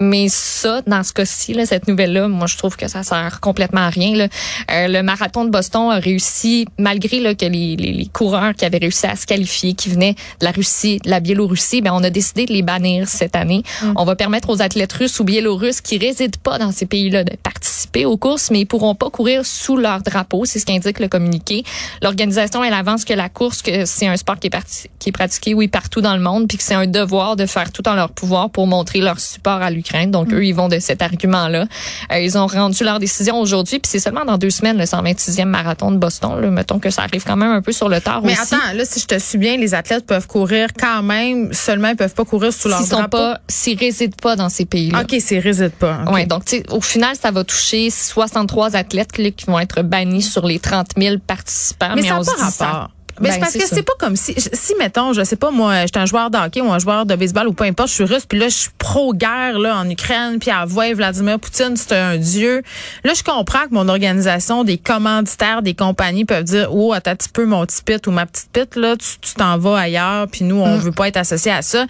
Mais 0.00 0.28
ça, 0.28 0.80
dans 0.86 1.02
ce 1.02 1.12
cas-ci, 1.12 1.54
là, 1.54 1.66
cette 1.66 1.88
nouvelle-là, 1.88 2.28
moi, 2.28 2.46
je 2.46 2.56
trouve 2.56 2.76
que 2.76 2.86
ça 2.86 3.02
sert 3.02 3.40
complètement 3.40 3.80
à 3.80 3.90
rien. 3.90 4.14
Là. 4.14 4.28
Euh, 4.70 4.88
le 4.88 5.02
marathon 5.02 5.44
de 5.44 5.50
Boston 5.50 5.90
a 5.90 5.98
réussi, 5.98 6.66
malgré 6.78 7.18
là, 7.20 7.34
que 7.34 7.46
les, 7.46 7.74
les, 7.76 7.92
les 7.92 8.06
coureurs 8.06 8.54
qui 8.54 8.64
avaient 8.64 8.78
réussi 8.78 9.06
à 9.06 9.16
se 9.16 9.26
qualifier, 9.26 9.74
qui 9.74 9.88
venaient 9.88 10.14
de 10.40 10.44
la 10.44 10.52
Russie, 10.52 10.98
de 11.04 11.10
la 11.10 11.20
Biélorussie, 11.20 11.80
ben, 11.80 11.92
on 11.92 12.04
a 12.04 12.10
décidé 12.10 12.46
de 12.46 12.52
les 12.52 12.62
bannir 12.62 13.08
cette 13.08 13.34
année. 13.34 13.62
On 13.96 14.04
va 14.04 14.14
permettre 14.14 14.50
aux 14.50 14.62
athlètes 14.62 14.92
russes 14.92 15.18
ou 15.18 15.24
biélorusses 15.24 15.80
qui 15.80 15.98
résident 15.98 16.38
pas 16.42 16.58
dans 16.58 16.70
ces 16.70 16.86
pays-là 16.86 17.24
de 17.24 17.34
participer 17.36 18.04
aux 18.04 18.16
courses, 18.16 18.50
mais 18.50 18.60
ils 18.60 18.66
pourront 18.66 18.94
pas 18.94 19.10
courir 19.10 19.44
sous 19.44 19.76
leur 19.76 20.02
drapeau. 20.02 20.44
C'est 20.44 20.58
ce 20.60 20.66
qu'indique 20.66 21.00
le 21.00 21.08
communiqué. 21.08 21.64
L'organisation, 22.02 22.62
elle 22.62 22.74
avance 22.74 23.04
que 23.04 23.14
la 23.14 23.28
course, 23.28 23.62
que 23.62 23.84
c'est 23.84 24.06
un 24.06 24.16
sport 24.16 24.38
qui 24.38 24.46
est, 24.46 24.50
parti- 24.50 24.88
qui 24.98 25.08
est 25.08 25.12
pratiqué, 25.12 25.54
oui, 25.54 25.66
partout 25.66 26.00
dans 26.00 26.14
le 26.14 26.22
monde, 26.22 26.46
puis 26.46 26.56
que 26.56 26.62
c'est 26.62 26.74
un 26.74 26.86
devoir 26.86 27.34
de 27.34 27.46
faire 27.46 27.72
tout 27.72 27.86
en 27.88 27.94
leur 27.94 28.10
pouvoir 28.10 28.50
pour 28.50 28.66
montrer 28.66 29.00
leur 29.00 29.18
support 29.18 29.60
à 29.60 29.70
l'Ukraine. 29.88 30.10
Donc, 30.10 30.32
eux, 30.32 30.44
ils 30.44 30.52
vont 30.54 30.68
de 30.68 30.78
cet 30.78 31.02
argument-là. 31.02 31.66
Euh, 32.12 32.18
ils 32.20 32.36
ont 32.38 32.46
rendu 32.46 32.84
leur 32.84 32.98
décision 32.98 33.38
aujourd'hui, 33.40 33.78
puis 33.78 33.88
c'est 33.90 33.98
seulement 33.98 34.24
dans 34.24 34.38
deux 34.38 34.50
semaines, 34.50 34.76
le 34.78 34.84
126e 34.84 35.44
marathon 35.46 35.90
de 35.90 35.96
Boston. 35.96 36.40
Là. 36.40 36.50
Mettons 36.50 36.78
que 36.78 36.90
ça 36.90 37.02
arrive 37.02 37.24
quand 37.24 37.36
même 37.36 37.50
un 37.52 37.62
peu 37.62 37.72
sur 37.72 37.88
le 37.88 38.00
tard 38.00 38.22
Mais 38.22 38.32
aussi. 38.38 38.54
attends, 38.54 38.72
là, 38.74 38.84
si 38.84 39.00
je 39.00 39.06
te 39.06 39.18
suis 39.18 39.38
bien, 39.38 39.56
les 39.56 39.74
athlètes 39.74 40.06
peuvent 40.06 40.26
courir 40.26 40.68
quand 40.78 41.02
même, 41.02 41.52
seulement 41.52 41.88
ils 41.88 41.96
peuvent 41.96 42.14
pas 42.14 42.24
courir 42.24 42.52
sous 42.52 42.68
leur 42.68 42.78
S'ils 42.78 42.88
sont 42.88 42.96
drapeau? 42.98 43.16
pas, 43.18 43.40
s'ils 43.48 43.78
résident 43.78 44.14
pas 44.20 44.36
dans 44.36 44.48
ces 44.48 44.64
pays-là. 44.66 45.02
OK, 45.02 45.16
c'est 45.20 45.38
réside 45.38 45.72
pas. 45.72 46.00
OK. 46.06 46.12
Ouais, 46.14 46.26
donc 46.26 46.42
au 46.70 46.80
final, 46.80 47.16
ça 47.20 47.30
va 47.30 47.44
toucher 47.44 47.90
63 47.90 48.76
athlètes 48.76 49.18
là, 49.18 49.30
qui 49.30 49.46
vont 49.46 49.58
être 49.58 49.82
bannis 49.82 50.22
sur 50.22 50.46
les 50.46 50.58
30 50.58 50.88
000 50.98 51.16
participants. 51.26 51.92
mais 51.96 52.02
ça 52.02 52.14
on 52.14 52.18
n'a 52.18 52.24
se 52.24 52.30
pas 52.30 52.50
ça- 52.50 52.66
rapport. 52.66 52.90
Mais 53.20 53.28
Ben, 53.28 53.34
c'est 53.34 53.40
parce 53.40 53.52
que 53.54 53.66
c'est 53.66 53.82
pas 53.82 53.92
comme 53.98 54.16
si, 54.16 54.34
si 54.36 54.74
mettons, 54.78 55.12
je 55.12 55.22
sais 55.24 55.36
pas 55.36 55.50
moi, 55.50 55.82
j'étais 55.86 55.98
un 55.98 56.06
joueur 56.06 56.30
de 56.30 56.38
hockey 56.38 56.60
ou 56.60 56.70
un 56.72 56.78
joueur 56.78 57.06
de 57.06 57.14
baseball 57.16 57.48
ou 57.48 57.52
peu 57.52 57.64
importe, 57.64 57.88
je 57.90 57.94
suis 57.94 58.04
russe, 58.04 58.26
puis 58.26 58.38
là 58.38 58.48
je 58.48 58.54
suis 58.54 58.70
pro-guerre 58.78 59.58
là 59.58 59.76
en 59.76 59.88
Ukraine, 59.88 60.38
puis 60.38 60.50
à 60.50 60.64
voix 60.64 60.92
Vladimir 60.94 61.38
Poutine, 61.38 61.76
c'est 61.76 61.92
un 61.96 62.16
dieu. 62.16 62.62
Là, 63.04 63.12
je 63.14 63.22
comprends 63.22 63.64
que 63.68 63.74
mon 63.74 63.88
organisation, 63.88 64.64
des 64.64 64.78
commanditaires, 64.78 65.62
des 65.62 65.74
compagnies 65.74 66.24
peuvent 66.24 66.44
dire, 66.44 66.68
oh, 66.72 66.92
attends 66.92 67.12
un 67.12 67.16
petit 67.16 67.28
peu 67.28 67.44
mon 67.46 67.64
petit 67.66 67.82
pit 67.82 68.06
ou 68.06 68.10
ma 68.10 68.26
petite 68.26 68.48
pit 68.52 68.76
là, 68.76 68.96
tu 68.96 69.34
t'en 69.36 69.58
vas 69.58 69.78
ailleurs, 69.78 70.26
puis 70.28 70.44
nous 70.44 70.56
on 70.56 70.76
Mm. 70.76 70.80
veut 70.80 70.92
pas 70.92 71.08
être 71.08 71.16
associés 71.16 71.52
à 71.52 71.62
ça. 71.62 71.86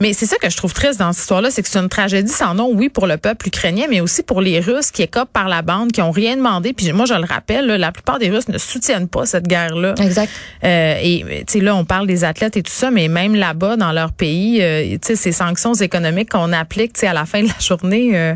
Mais 0.00 0.12
c'est 0.12 0.26
ça 0.26 0.36
que 0.36 0.48
je 0.48 0.56
trouve 0.56 0.72
triste 0.72 0.98
dans 0.98 1.12
cette 1.12 1.22
histoire-là, 1.22 1.50
c'est 1.50 1.62
que 1.62 1.68
c'est 1.68 1.78
une 1.78 1.88
tragédie 1.88 2.32
sans 2.32 2.54
nom, 2.54 2.70
oui, 2.72 2.88
pour 2.88 3.06
le 3.06 3.16
peuple 3.16 3.48
ukrainien, 3.48 3.86
mais 3.90 4.00
aussi 4.00 4.22
pour 4.22 4.40
les 4.40 4.60
Russes 4.60 4.90
qui 4.90 5.02
écopent 5.02 5.32
par 5.32 5.48
la 5.48 5.62
bande, 5.62 5.92
qui 5.92 6.00
ont 6.02 6.10
rien 6.10 6.36
demandé. 6.36 6.72
Puis 6.72 6.92
moi, 6.92 7.06
je 7.06 7.14
le 7.14 7.24
rappelle, 7.24 7.66
là, 7.66 7.78
la 7.78 7.92
plupart 7.92 8.18
des 8.18 8.30
Russes 8.30 8.48
ne 8.48 8.58
soutiennent 8.58 9.08
pas 9.08 9.26
cette 9.26 9.46
guerre-là. 9.46 9.94
Exact. 10.00 10.30
Euh, 10.64 10.69
et 11.02 11.24
tu 11.46 11.54
sais 11.54 11.60
là, 11.60 11.74
on 11.74 11.84
parle 11.84 12.06
des 12.06 12.24
athlètes 12.24 12.56
et 12.56 12.62
tout 12.62 12.72
ça, 12.72 12.90
mais 12.90 13.08
même 13.08 13.34
là-bas 13.34 13.76
dans 13.76 13.92
leur 13.92 14.12
pays, 14.12 14.62
euh, 14.62 14.82
tu 14.92 14.98
sais 15.02 15.16
ces 15.16 15.32
sanctions 15.32 15.74
économiques 15.74 16.30
qu'on 16.30 16.52
applique, 16.52 16.94
tu 16.94 17.00
sais 17.00 17.06
à 17.06 17.12
la 17.12 17.26
fin 17.26 17.42
de 17.42 17.48
la 17.48 17.58
journée, 17.60 18.16
euh, 18.16 18.34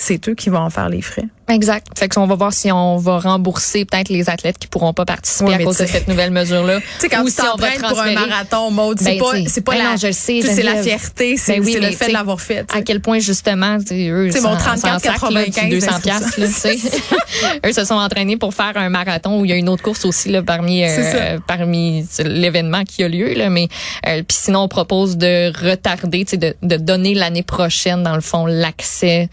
c'est 0.00 0.28
eux 0.28 0.34
qui 0.34 0.48
vont 0.48 0.60
en 0.60 0.70
faire 0.70 0.88
les 0.88 1.02
frais. 1.02 1.26
Exact. 1.48 1.86
Fait 1.98 2.08
que 2.08 2.18
on 2.18 2.26
va 2.26 2.36
voir 2.36 2.52
si 2.52 2.72
on 2.72 2.96
va 2.96 3.18
rembourser 3.18 3.84
peut-être 3.84 4.08
les 4.08 4.30
athlètes 4.30 4.56
qui 4.56 4.66
pourront 4.66 4.94
pas 4.94 5.04
participer 5.04 5.52
à 5.52 5.58
cause 5.58 5.78
de 5.78 5.86
cette 5.86 6.08
nouvelle 6.08 6.30
mesure-là. 6.30 6.78
Tu 7.00 7.00
sais 7.00 7.08
quand 7.08 7.22
Ou 7.22 7.26
tu 7.26 7.32
si 7.32 7.40
on 7.42 7.56
va 7.56 7.68
pour 7.88 8.00
un 8.00 8.12
marathon, 8.12 8.70
Maud, 8.70 8.98
c'est 8.98 9.04
Ben, 9.04 9.18
pas 9.18 9.32
tu 9.32 9.42
sais, 9.42 9.48
c'est 9.48 9.60
pas 9.60 9.72
ben 9.72 9.84
la 9.84 10.12
c'est 10.12 10.62
la 10.62 10.82
fierté, 10.82 11.36
c'est 11.36 11.56
Ben 11.56 11.64
oui, 11.64 11.72
c'est 11.74 11.80
le 11.80 11.90
fait 11.90 12.08
de 12.08 12.12
l'avoir 12.12 12.40
fait. 12.40 12.64
À 12.72 12.80
quel 12.82 13.00
point 13.00 13.18
justement, 13.18 13.76
eux, 13.76 14.30
C'est 14.30 14.40
mon 14.40 14.52
s'en- 14.52 14.56
34, 14.56 14.80
s'en 14.80 14.98
sacrent, 15.12 15.30
là, 15.32 15.44
du 15.44 15.50
95, 15.50 15.70
200 15.70 15.90
c'est 15.96 16.02
piastres, 16.02 16.40
là, 16.40 16.46
tu 16.46 16.52
sais. 16.52 16.78
eux 17.66 17.72
se 17.72 17.84
sont 17.84 17.94
entraînés 17.94 18.36
pour 18.36 18.54
faire 18.54 18.72
un 18.76 18.88
marathon 18.88 19.40
où 19.40 19.44
il 19.44 19.50
y 19.50 19.52
a 19.52 19.56
une 19.56 19.68
autre 19.68 19.82
course 19.82 20.04
aussi 20.04 20.30
là 20.30 20.42
parmi 20.42 20.80
C'est 20.80 21.20
euh, 21.20 21.38
parmi 21.46 22.06
l'événement 22.24 22.84
qui 22.84 23.02
a 23.04 23.08
lieu 23.08 23.34
là, 23.34 23.50
mais 23.50 23.68
euh, 24.06 24.22
puis 24.26 24.36
sinon 24.40 24.60
on 24.60 24.68
propose 24.68 25.18
de 25.18 25.52
retarder, 25.68 26.24
tu 26.24 26.30
sais, 26.30 26.36
de, 26.38 26.54
de 26.62 26.76
donner 26.76 27.14
l'année 27.14 27.42
prochaine 27.42 28.02
dans 28.02 28.14
le 28.14 28.20
fond 28.22 28.46
l'accès 28.46 29.28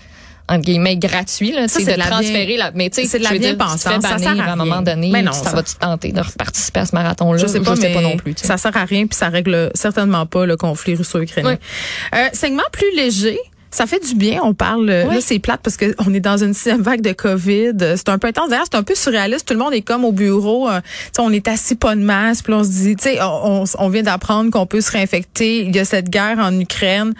entre 0.50 0.62
guillemets 0.62 0.98
gratuit 0.98 1.52
là, 1.52 1.68
sais, 1.68 1.80
c'est 1.80 1.86
de 1.88 1.92
de 1.94 1.98
la 1.98 2.06
transférer 2.06 2.46
bien- 2.46 2.58
la 2.58 2.72
mais 2.74 2.90
tu 2.90 3.02
sais 3.02 3.08
c'est 3.08 3.18
de 3.20 3.24
la 3.24 3.30
je 3.30 3.34
veux 3.34 3.40
dire, 3.40 3.56
bien-pensance, 3.56 3.82
tu 3.84 3.88
te 3.90 3.94
fais 3.96 4.02
ça 4.02 4.18
sert 4.18 4.40
à 4.40 4.44
à 4.44 4.52
un 4.54 4.56
moment 4.56 4.82
donné, 4.82 5.10
Mais 5.12 5.22
non, 5.22 5.32
ça, 5.34 5.44
ça- 5.50 5.56
va 5.56 5.64
tu 5.64 5.76
tenter 5.76 6.12
de 6.12 6.22
participer 6.38 6.80
à 6.80 6.86
ce 6.86 6.96
marathon 6.96 7.34
là 7.34 7.38
Je 7.40 7.48
sais 7.48 7.60
pas, 7.60 7.76
mais 7.76 7.94
pas 7.94 8.02
non 8.02 8.16
plus. 8.18 8.34
tu 8.34 8.42
sais. 8.42 8.48
ça 8.48 8.58
sert 8.58 8.76
à 8.78 8.86
rien 8.86 9.08
puis 9.08 9.18
ça 9.18 9.28
règle 9.30 9.72
certainement 9.76 10.26
pas 10.26 10.46
le 10.46 10.56
conflit 10.58 10.96
russo-ukrainien. 10.96 11.58
Euh, 12.16 12.28
segment 12.34 12.64
plus 12.72 12.96
léger. 12.96 13.38
Ça 13.70 13.86
fait 13.86 14.00
du 14.00 14.16
bien, 14.16 14.40
on 14.44 14.54
parle. 14.54 14.90
euh, 14.90 15.06
Ouais. 15.06 15.16
Là, 15.16 15.22
c'est 15.22 15.38
plate 15.40 15.60
parce 15.62 15.76
qu'on 15.76 16.14
est 16.14 16.22
dans 16.22 16.38
une 16.38 16.54
sixième 16.54 16.82
vague 16.82 17.02
de 17.02 17.12
COVID. 17.12 17.74
Euh, 17.82 17.96
C'est 17.98 18.08
un 18.08 18.18
peu 18.18 18.30
intense. 18.30 18.50
D'ailleurs, 18.50 18.66
c'est 18.72 18.78
un 18.78 18.82
peu 18.84 18.96
surréaliste. 18.96 19.46
Tout 19.46 19.54
le 19.54 19.60
monde 19.60 19.74
est 19.74 19.82
comme 19.82 20.06
au 20.06 20.14
bureau. 20.14 20.70
euh, 20.70 20.80
sais, 21.14 21.22
on 21.22 21.30
est 21.32 21.46
assis 21.50 21.76
pas 21.76 21.94
de 21.94 22.00
masque. 22.02 22.46
Puis 22.46 22.54
on 22.54 22.64
se 22.64 22.70
dit, 22.70 22.96
tu 22.96 23.04
sais, 23.04 23.22
on, 23.22 23.64
on- 23.64 23.66
on 23.78 23.90
vient 23.90 24.04
d'apprendre 24.04 24.52
qu'on 24.52 24.66
peut 24.66 24.80
se 24.80 24.90
réinfecter. 24.92 25.64
Il 25.66 25.76
y 25.76 25.80
a 25.80 25.86
cette 25.86 26.10
guerre 26.10 26.38
en 26.40 26.58
Ukraine. 26.58 27.14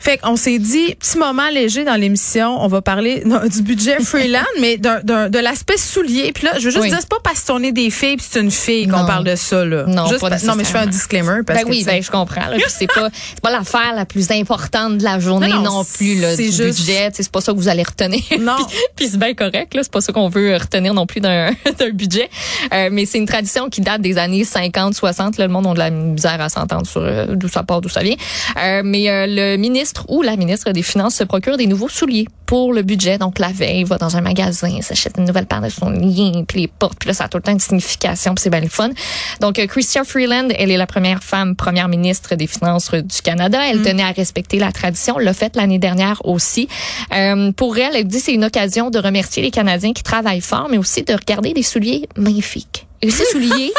Fait 0.00 0.16
qu'on 0.18 0.36
s'est 0.36 0.58
dit, 0.58 0.94
petit 0.94 1.18
moment 1.18 1.48
léger 1.52 1.84
dans 1.84 1.96
l'émission, 1.96 2.56
on 2.62 2.68
va 2.68 2.80
parler 2.82 3.24
du 3.52 3.62
budget 3.62 3.98
Freeland, 4.04 4.44
mais 4.60 4.76
d'un- 4.76 5.00
d'un- 5.02 5.28
de 5.28 5.38
l'aspect 5.38 5.76
soulier. 5.76 6.32
Puis 6.32 6.44
là, 6.44 6.52
je 6.58 6.64
veux 6.66 6.70
juste 6.70 6.82
Oui. 6.82 6.88
dire, 6.88 6.98
c'est 7.00 7.08
pas 7.08 7.18
parce 7.22 7.42
qu'on 7.44 7.62
est 7.62 7.72
des 7.72 7.90
filles 7.90 8.16
puis 8.16 8.26
c'est 8.30 8.40
une 8.40 8.50
fille 8.50 8.86
qu'on 8.86 9.04
parle 9.06 9.24
de 9.24 9.34
ça, 9.34 9.64
là. 9.64 9.84
Non, 9.86 10.06
Juste 10.06 10.20
pas 10.20 10.30
pa- 10.30 10.38
non, 10.44 10.54
mais 10.56 10.64
je 10.64 10.68
fais 10.70 10.78
un 10.78 10.86
disclaimer 10.86 11.40
parce 11.46 11.58
Ben 11.60 11.64
que 11.66 11.70
oui, 11.70 11.84
ben 11.84 12.02
je 12.02 12.10
comprends. 12.10 12.42
c'est 12.68 12.86
pas 12.86 13.08
c'est 13.12 13.40
pas 13.40 13.50
l'affaire 13.50 13.92
la 13.94 14.04
plus 14.06 14.30
importante 14.30 14.98
de 14.98 15.04
la 15.04 15.18
journée 15.18 15.48
Non, 15.48 15.56
non, 15.62 15.72
non, 15.78 15.84
plus 15.84 16.20
là, 16.20 16.34
c'est 16.36 16.48
du 16.48 16.52
juste- 16.56 16.78
budget. 16.78 17.10
C'est 17.12 17.30
pas 17.30 17.40
ça 17.40 17.52
que 17.52 17.58
vous 17.58 17.68
allez 17.68 17.82
retenir. 17.82 18.22
Non. 18.40 18.54
puis 18.56 18.76
puis 18.96 19.08
c'est 19.08 19.18
bien 19.18 19.34
correct. 19.34 19.74
là. 19.74 19.82
C'est 19.82 19.92
pas 19.92 20.00
ça 20.00 20.12
qu'on 20.12 20.28
veut 20.28 20.54
retenir 20.56 20.94
non 20.94 21.06
plus 21.06 21.20
d'un 21.20 21.50
d'un 21.78 21.90
budget. 21.90 22.28
Euh, 22.72 22.88
mais 22.92 23.04
c'est 23.04 23.18
une 23.18 23.26
tradition 23.26 23.68
qui 23.68 23.80
date 23.80 24.00
des 24.00 24.16
années 24.18 24.44
50, 24.44 24.94
60. 24.94 25.38
Là, 25.38 25.46
le 25.46 25.52
monde 25.52 25.66
a 25.66 25.72
de 25.74 25.78
la 25.78 25.90
misère 25.90 26.40
à 26.40 26.48
s'entendre 26.48 26.86
sur 26.86 27.00
euh, 27.02 27.26
d'où 27.30 27.48
ça 27.48 27.62
part, 27.64 27.80
d'où 27.80 27.88
ça 27.88 28.00
vient. 28.02 28.14
Euh, 28.62 28.82
mais 28.84 29.26
le 29.26 29.56
ministre 29.56 29.87
ou 30.08 30.22
la 30.22 30.36
ministre 30.36 30.70
des 30.72 30.82
Finances 30.82 31.16
se 31.16 31.24
procure 31.24 31.56
des 31.56 31.66
nouveaux 31.66 31.88
souliers 31.88 32.26
pour 32.46 32.72
le 32.72 32.82
budget. 32.82 33.18
Donc 33.18 33.38
la 33.38 33.48
veille, 33.48 33.80
il 33.80 33.86
va 33.86 33.98
dans 33.98 34.16
un 34.16 34.20
magasin, 34.20 34.80
s'achète 34.80 35.14
une 35.18 35.24
nouvelle 35.24 35.46
paire 35.46 35.60
de 35.60 35.68
souliers, 35.68 36.44
puis 36.46 36.62
les 36.62 36.68
porte. 36.68 36.98
Puis 36.98 37.08
là, 37.08 37.14
ça 37.14 37.24
a 37.24 37.28
tout 37.28 37.38
le 37.38 37.42
temps 37.42 37.52
une 37.52 37.60
signification, 37.60 38.34
puis 38.34 38.42
c'est 38.42 38.50
bien 38.50 38.60
le 38.60 38.68
fun. 38.68 38.90
Donc, 39.40 39.58
euh, 39.58 39.66
Chrystia 39.66 40.04
Freeland, 40.04 40.48
elle 40.56 40.70
est 40.70 40.76
la 40.76 40.86
première 40.86 41.22
femme 41.22 41.56
première 41.56 41.88
ministre 41.88 42.34
des 42.34 42.46
Finances 42.46 42.90
du 42.92 43.22
Canada. 43.22 43.60
Elle 43.68 43.82
tenait 43.82 44.02
à 44.02 44.12
respecter 44.12 44.58
la 44.58 44.72
tradition. 44.72 45.18
L'a 45.18 45.34
fait 45.34 45.56
l'année 45.56 45.78
dernière 45.78 46.24
aussi. 46.24 46.68
Euh, 47.14 47.52
pour 47.52 47.76
elle, 47.78 47.94
elle 47.94 48.06
dit 48.06 48.20
c'est 48.20 48.34
une 48.34 48.44
occasion 48.44 48.90
de 48.90 48.98
remercier 48.98 49.42
les 49.42 49.50
Canadiens 49.50 49.92
qui 49.92 50.02
travaillent 50.02 50.40
fort, 50.40 50.68
mais 50.70 50.78
aussi 50.78 51.02
de 51.02 51.12
regarder 51.12 51.52
des 51.52 51.62
souliers 51.62 52.08
magnifiques. 52.16 52.87
Et 53.02 53.10
ces 53.10 53.24
souliers, 53.26 53.72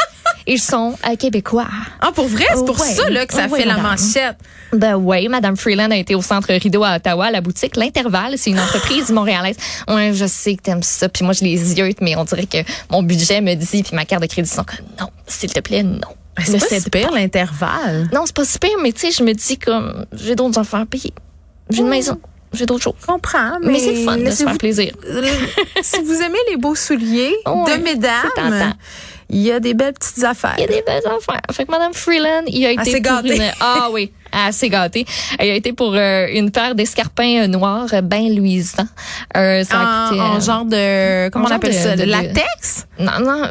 ils 0.46 0.60
sont 0.60 0.94
euh, 1.08 1.16
québécois. 1.16 1.66
Ah, 2.00 2.10
pour 2.14 2.26
vrai, 2.26 2.46
c'est 2.54 2.64
pour 2.64 2.80
Ouais. 2.80 2.92
ça 2.94 3.08
là, 3.10 3.26
que 3.26 3.34
ça 3.34 3.46
Ouais, 3.48 3.60
fait 3.60 3.66
la 3.66 3.76
manchette. 3.76 4.36
Ben 4.72 4.94
oui, 4.94 5.28
Madame 5.28 5.56
Freeland 5.56 5.90
a 5.90 5.96
été 5.96 6.14
au 6.14 6.22
centre 6.22 6.52
Rideau 6.52 6.84
à 6.84 6.96
Ottawa, 6.96 7.30
la 7.30 7.40
boutique 7.40 7.76
L'Intervalle. 7.76 8.34
C'est 8.38 8.50
une 8.50 8.60
entreprise 8.60 9.10
montréalaise. 9.12 9.56
Ouais, 9.88 10.12
je 10.14 10.24
sais 10.26 10.54
que 10.56 10.62
t'aimes 10.62 10.82
ça. 10.82 11.08
Puis 11.08 11.24
moi, 11.24 11.34
je 11.34 11.44
les 11.44 11.78
yeux, 11.78 11.90
mais 12.00 12.16
on 12.16 12.24
dirait 12.24 12.46
que 12.46 12.58
mon 12.90 13.02
budget 13.02 13.40
me 13.40 13.54
dit, 13.54 13.82
puis 13.82 13.94
ma 13.94 14.04
carte 14.04 14.22
de 14.22 14.28
crédit 14.28 14.48
sont 14.48 14.64
comme 14.64 14.86
non, 14.98 15.08
s'il 15.26 15.52
te 15.52 15.60
plaît, 15.60 15.82
non. 15.82 15.98
Ben, 16.36 16.44
C'est 16.58 16.88
pas 16.88 17.00
pas. 17.08 17.14
l'intervalle. 17.14 18.08
Non, 18.14 18.22
c'est 18.24 18.34
pas 18.36 18.44
super, 18.46 18.70
mais 18.82 18.92
tu 18.92 19.00
sais, 19.00 19.10
je 19.10 19.22
me 19.22 19.32
dis 19.34 19.58
comme 19.58 20.06
j'ai 20.12 20.34
d'autres 20.34 20.58
affaires 20.58 20.80
à 20.80 20.86
payer. 20.86 21.12
J'ai 21.68 21.80
une 21.80 21.88
maison, 21.88 22.18
j'ai 22.54 22.64
d'autres 22.64 22.82
choses. 22.84 22.94
Je 23.00 23.06
comprends, 23.06 23.58
mais, 23.60 23.72
Mais, 23.72 23.78
c'est 23.80 23.92
le 23.94 24.04
fun 24.04 24.16
de 24.16 24.30
se 24.30 24.56
plaisir. 24.56 24.94
Si 25.82 26.00
vous 26.02 26.14
aimez 26.22 26.38
les 26.48 26.56
beaux 26.56 26.74
souliers 26.74 27.34
Ouais, 27.46 27.76
de 27.78 27.82
mesdames. 27.82 28.74
Il 29.30 29.40
y 29.40 29.52
a 29.52 29.60
des 29.60 29.74
belles 29.74 29.94
petites 29.94 30.24
affaires. 30.24 30.54
Il 30.58 30.62
y 30.62 30.64
a 30.64 30.66
des 30.66 30.82
belles 30.82 31.06
affaires. 31.06 31.40
Fait 31.52 31.64
que 31.64 31.70
Madame 31.70 31.94
Freeland, 31.94 32.44
il 32.46 32.66
a 32.66 32.72
été 32.72 32.80
Assez 32.80 33.00
pour 33.00 33.20
une... 33.24 33.42
Ah 33.60 33.88
oui, 33.92 34.12
assez 34.32 34.68
gâtée. 34.68 35.04
Il 35.40 35.50
a 35.50 35.54
été 35.54 35.72
pour 35.72 35.94
euh, 35.94 36.26
une 36.32 36.50
paire 36.50 36.74
d'escarpins 36.74 37.42
euh, 37.44 37.46
noirs 37.46 37.86
euh, 37.92 38.00
ben 38.00 38.28
luisants. 38.34 38.86
Euh, 39.36 39.64
ça 39.64 39.76
a 39.80 40.06
en, 40.06 40.08
coûté, 40.10 40.20
en 40.20 40.40
genre 40.40 40.64
de 40.64 41.28
comment 41.30 41.46
en 41.46 41.50
on 41.50 41.54
appelle 41.54 41.72
de- 41.72 41.76
ça, 41.78 41.96
de, 41.96 42.04
latex, 42.04 42.86
Non, 42.98 43.12
non. 43.24 43.42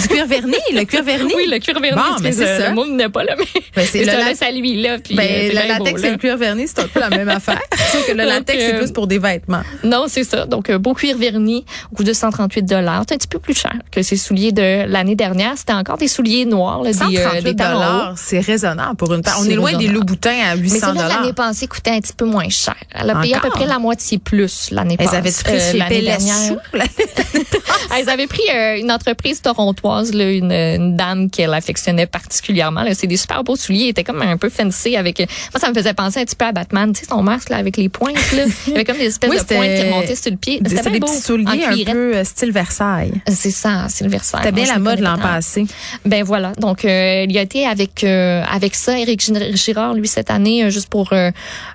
du 0.00 0.08
cuir 0.08 0.26
verni, 0.26 0.54
le 0.72 0.84
cuir 0.84 1.02
verni? 1.02 1.32
Oui, 1.36 1.46
le 1.50 1.58
cuir 1.58 1.78
verni. 1.80 1.96
Bon, 1.96 2.16
mais 2.22 2.28
excuse, 2.28 2.44
c'est 2.46 2.50
euh, 2.52 2.58
ça. 2.60 2.68
Le 2.70 2.74
mot 2.74 2.86
n'est 2.86 3.08
pas 3.08 3.24
là, 3.24 3.34
mais 3.38 3.44
Ben, 3.74 3.86
c'est 3.90 3.98
le 4.04 4.06
te 4.06 4.10
la- 4.16 4.24
laisse 4.28 4.42
à 4.42 4.50
lui, 4.50 4.80
là. 4.82 4.98
Puis, 4.98 5.14
Ben, 5.14 5.48
le 5.48 5.52
bien 5.52 5.68
latex 5.78 6.02
et 6.04 6.10
le 6.10 6.16
cuir 6.18 6.36
verni, 6.36 6.66
c'est 6.68 6.80
un 6.80 6.88
peu 6.88 7.00
la 7.00 7.10
même 7.10 7.28
affaire. 7.28 7.60
Sauf 7.92 8.06
que 8.06 8.12
le 8.12 8.24
latex, 8.24 8.62
c'est 8.64 8.78
plus 8.78 8.92
pour 8.92 9.06
des 9.06 9.18
vêtements. 9.18 9.62
Non, 9.84 10.04
c'est 10.08 10.24
ça. 10.24 10.46
Donc, 10.46 10.70
beau 10.72 10.94
cuir 10.94 11.16
verni, 11.16 11.64
au 11.92 11.96
coût 11.96 12.04
de 12.04 12.12
138 12.12 12.62
dollars. 12.62 13.04
C'est 13.08 13.14
un 13.14 13.18
petit 13.18 13.28
peu 13.28 13.38
plus 13.38 13.54
cher 13.58 13.72
que 13.90 14.02
ces 14.02 14.16
souliers 14.16 14.52
de 14.52 14.84
l'année 14.86 15.16
dernière. 15.16 15.52
C'était 15.56 15.72
encore 15.72 15.98
des 15.98 16.08
souliers 16.08 16.44
noirs, 16.44 16.82
là, 16.82 16.90
des, 16.92 16.98
euh, 16.98 17.22
138 17.22 17.42
des 17.44 17.56
talons 17.56 18.14
c'est 18.16 18.40
raisonnable 18.40 18.96
pour 18.96 19.12
une 19.12 19.22
paire. 19.22 19.36
On 19.40 19.44
est 19.44 19.54
loin 19.54 19.72
des 19.74 19.88
à 20.00 20.56
Mais 20.56 20.62
800 20.62 20.78
celle-là, 20.78 20.92
dollars. 21.02 21.20
l'année 21.20 21.32
passée, 21.32 21.66
coûtait 21.66 21.90
un 21.90 22.00
petit 22.00 22.12
peu 22.12 22.24
moins 22.24 22.48
cher. 22.48 22.74
Elle 22.92 23.10
a 23.10 23.16
payé 23.20 23.34
à 23.34 23.40
peu 23.40 23.50
près 23.50 23.66
la 23.66 23.78
moitié 23.78 24.18
plus 24.18 24.68
l'année 24.70 24.96
Elles 24.98 25.06
passée. 25.06 25.16
avaient 25.18 25.32
pris 25.32 25.52
Euh, 25.54 25.72
l'année 25.78 26.02
dernière. 26.02 26.52
Elles 27.96 28.08
avaient 28.08 28.26
pris 28.26 28.42
euh, 28.54 28.78
une 28.78 28.90
entreprise 28.92 29.40
torontoise, 29.42 30.12
là, 30.12 30.30
une, 30.30 30.52
une 30.52 30.96
dame 30.96 31.30
qu'elle 31.30 31.54
affectionnait 31.54 32.06
particulièrement. 32.06 32.84
C'est 32.94 33.06
des 33.06 33.16
super 33.16 33.42
beaux 33.44 33.56
souliers. 33.56 33.84
Ils 33.84 33.88
étaient 33.90 34.04
comme 34.04 34.22
un 34.22 34.36
peu 34.36 34.48
fancy 34.48 34.96
avec. 34.96 35.20
euh, 35.20 35.26
Moi, 35.52 35.60
ça 35.60 35.68
me 35.70 35.74
faisait 35.74 35.94
penser 35.94 36.20
un 36.20 36.24
petit 36.24 36.36
peu 36.36 36.44
à 36.46 36.52
Batman. 36.52 36.92
Tu 36.92 37.00
sais, 37.00 37.06
son 37.08 37.22
masque 37.22 37.50
là, 37.50 37.56
avec 37.56 37.76
les 37.76 37.88
pointes. 37.88 38.14
Là. 38.32 38.44
Il 38.66 38.72
y 38.72 38.74
avait 38.76 38.84
comme 38.84 38.98
des 38.98 39.06
espèces 39.06 39.30
Oui, 39.30 39.38
de 39.38 39.42
pointes 39.44 39.74
qui 39.76 39.82
remontaient 39.82 40.14
sur 40.16 40.30
le 40.30 40.36
pied. 40.36 40.60
C'était 40.66 40.90
des 40.90 40.98
beau. 41.00 41.06
petits 41.06 41.20
souliers 41.20 41.64
un 41.64 41.92
peu 41.92 42.16
euh, 42.16 42.24
style 42.24 42.52
Versailles. 42.52 43.12
C'est 43.28 43.50
ça, 43.50 43.86
c'est 43.88 44.04
le 44.04 44.10
Versailles. 44.10 44.40
C'était 44.42 44.52
bien 44.54 44.66
la 44.72 44.78
mode 44.78 45.00
l'an 45.00 45.18
passé. 45.18 45.66
Ben 46.04 46.22
voilà. 46.24 46.52
Donc, 46.58 46.84
euh, 46.84 47.24
il 47.28 47.32
y 47.32 47.38
a 47.38 47.42
été 47.42 47.66
avec 47.66 48.04
euh, 48.04 48.42
avec 48.50 48.74
ça. 48.74 48.98
Éric 48.98 49.20
Gir- 49.20 49.54
Lui, 49.94 50.08
cette 50.08 50.30
année, 50.30 50.64
euh, 50.64 50.70
juste 50.70 50.88
pour 50.88 51.12
euh, 51.12 51.30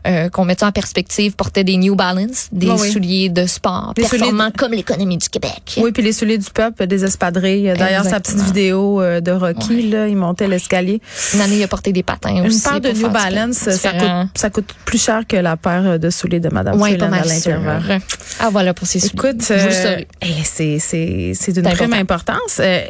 euh, 0.07 0.29
qu'on 0.29 0.45
mette 0.45 0.59
ça 0.61 0.67
en 0.67 0.71
perspective, 0.71 1.33
portait 1.33 1.63
des 1.63 1.77
New 1.77 1.95
Balance, 1.95 2.47
des 2.51 2.69
oui. 2.69 2.91
souliers 2.91 3.29
de 3.29 3.45
sport 3.45 3.93
Des 3.95 4.03
souliers 4.03 4.19
performants 4.19 4.51
comme 4.57 4.71
l'économie 4.73 5.17
du 5.17 5.29
Québec. 5.29 5.75
Oui, 5.77 5.91
puis 5.91 6.03
les 6.03 6.13
souliers 6.13 6.37
du 6.37 6.49
peuple, 6.49 6.87
des 6.87 7.03
espadrilles. 7.03 7.73
D'ailleurs, 7.77 8.05
sa 8.05 8.19
petite 8.19 8.41
vidéo 8.41 9.01
de 9.01 9.31
Rocky, 9.31 9.89
là, 9.89 10.07
il 10.07 10.17
montait 10.17 10.47
l'escalier. 10.47 11.01
Une 11.33 11.41
année, 11.41 11.57
il 11.57 11.63
a 11.63 11.67
porté 11.67 11.91
des 11.91 12.03
patins 12.03 12.35
Une 12.35 12.47
aussi. 12.47 12.61
paire 12.61 12.81
de 12.81 12.91
New 12.91 13.09
Balance, 13.09 13.57
ça 13.69 13.91
coûte, 13.91 14.29
ça 14.35 14.49
coûte 14.49 14.73
plus 14.85 15.01
cher 15.01 15.23
que 15.27 15.37
la 15.37 15.57
paire 15.57 15.99
de 15.99 16.09
souliers 16.09 16.39
de 16.39 16.49
Madame 16.49 16.79
Ouais, 16.81 16.97
pas 16.97 17.05
à 17.05 17.09
mal 17.09 17.29
sûr. 17.29 17.51
l'intervalle. 17.51 17.99
Ah 18.39 18.49
voilà 18.51 18.73
pour 18.73 18.87
ces 18.87 18.99
souliers. 18.99 19.13
Écoute, 19.29 19.41
c'est 19.41 20.79
c'est 20.79 21.33
c'est 21.33 21.51
d'une 21.51 21.63
prime 21.69 21.93
importance. 21.93 22.59
Euh, 22.59 22.81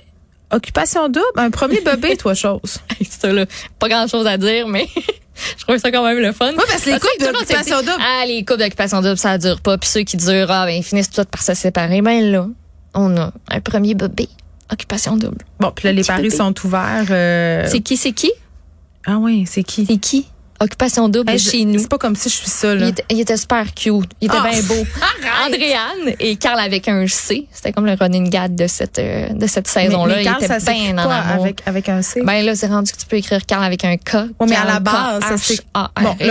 occupation 0.51 1.07
double, 1.09 1.25
un 1.37 1.49
premier 1.51 1.81
bébé, 1.81 2.15
toi 2.19 2.33
chose. 2.33 2.77
ça, 3.09 3.31
là, 3.31 3.45
pas 3.79 3.89
grand 3.89 4.07
chose 4.07 4.27
à 4.27 4.37
dire, 4.37 4.67
mais 4.67 4.87
je 5.57 5.63
trouve 5.63 5.77
ça 5.77 5.91
quand 5.91 6.03
même 6.03 6.19
le 6.19 6.31
fun. 6.31 6.51
Oui, 6.51 6.63
parce 6.67 6.83
que 6.83 6.89
les 6.91 6.99
couples 6.99 7.19
d'occupation 7.33 7.77
double- 7.79 7.97
Ah, 7.99 8.23
les 8.25 8.43
couples 8.45 8.59
d'occupation 8.59 9.01
double, 9.01 9.17
ça 9.17 9.37
dure 9.37 9.61
pas. 9.61 9.77
Puis 9.77 9.89
ceux 9.89 10.01
qui 10.01 10.17
durent, 10.17 10.51
ah, 10.51 10.65
ben, 10.65 10.75
ils 10.75 10.83
finissent 10.83 11.09
tous 11.09 11.25
par 11.25 11.41
se 11.41 11.53
séparer. 11.53 12.01
Ben 12.01 12.31
là, 12.31 12.47
on 12.93 13.15
a 13.17 13.31
un 13.49 13.59
premier 13.61 13.93
bébé, 13.95 14.27
occupation 14.71 15.15
double. 15.17 15.37
Bon, 15.59 15.71
puis 15.75 15.85
là, 15.87 15.93
les 15.93 16.03
paris 16.03 16.23
bébé. 16.23 16.35
sont 16.35 16.53
ouverts. 16.65 17.05
euh, 17.09 17.65
C'est 17.69 17.79
qui, 17.81 17.97
c'est 17.97 18.11
qui? 18.11 18.31
Ah 19.05 19.17
oui, 19.17 19.45
c'est 19.47 19.63
qui? 19.63 19.85
C'est 19.85 19.97
qui? 19.97 20.27
Occupation 20.61 21.09
double 21.09 21.31
Hey, 21.31 21.39
chez 21.39 21.65
nous. 21.65 21.79
C'est 21.79 21.89
pas 21.89 21.97
comme 21.97 22.15
si 22.15 22.29
je 22.29 22.35
suis 22.35 22.49
ça, 22.49 22.75
Il 22.75 22.93
il 23.09 23.19
était 23.19 23.35
super 23.35 23.65
cute. 23.73 24.11
Il 24.21 24.25
était 24.27 24.37
Ah! 24.39 24.47
bien 24.47 24.61
beau. 24.61 24.75
Andréane 25.45 26.15
et 26.19 26.35
Carl 26.35 26.59
avec 26.59 26.87
un 26.87 27.07
C. 27.07 27.47
C'était 27.51 27.71
comme 27.71 27.87
le 27.87 27.93
running 27.99 28.29
gag 28.29 28.53
de 28.53 28.67
cette, 28.67 28.99
euh, 28.99 29.29
de 29.29 29.47
cette 29.47 29.67
saison-là. 29.67 30.21
Il 30.21 30.27
était 30.27 30.59
bien 30.59 30.97
en 30.99 31.09
amour. 31.09 31.43
avec, 31.45 31.61
avec 31.65 31.89
un 31.89 32.03
C? 32.03 32.21
Ben 32.23 32.45
là, 32.45 32.55
c'est 32.55 32.67
rendu 32.67 32.91
que 32.91 32.97
tu 32.97 33.07
peux 33.07 33.15
écrire 33.15 33.43
Carl 33.45 33.63
avec 33.63 33.83
un 33.85 33.97
K. 33.97 34.27
mais 34.47 34.55
à 34.55 34.65
la 34.65 34.79
base, 34.79 35.21
ça, 35.23 35.37
c'est- 35.37 35.61
Bon, 36.01 36.15
Il 36.19 36.27